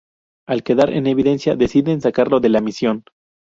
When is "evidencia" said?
1.05-1.55